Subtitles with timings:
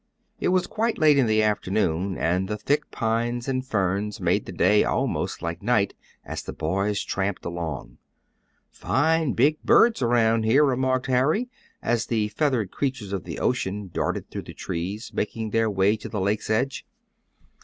[0.39, 4.51] It was quite late in the afternoon, and the thick pines and ferns made the
[4.51, 5.93] day almost like night,
[6.25, 7.99] as the boys tramped along.
[8.71, 11.49] "Fine big birds around here," remarked Harry,
[11.83, 16.09] as the feathered creatures of the ocean darted through the trees, making their way to
[16.09, 16.83] the lake's edge.